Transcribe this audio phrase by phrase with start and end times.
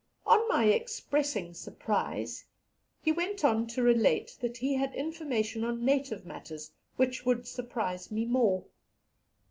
[0.25, 2.45] On my expressing surprise,
[3.03, 8.09] he went on to relate that he had information on native matters which would surprise
[8.09, 8.65] me more.